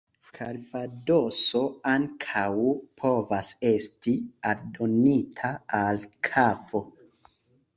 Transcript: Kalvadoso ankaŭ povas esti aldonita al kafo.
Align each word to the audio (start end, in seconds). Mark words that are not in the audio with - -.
Kalvadoso 0.35 1.61
ankaŭ 1.91 2.47
povas 3.03 3.51
esti 3.73 4.15
aldonita 4.53 5.53
al 5.83 6.03
kafo. 6.31 6.83